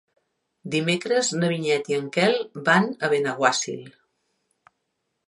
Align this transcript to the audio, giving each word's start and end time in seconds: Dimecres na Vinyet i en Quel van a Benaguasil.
Dimecres 0.75 1.27
na 1.41 1.49
Vinyet 1.51 1.91
i 1.93 1.97
en 1.99 2.07
Quel 2.15 2.33
van 2.71 2.89
a 3.05 3.11
Benaguasil. 3.13 3.85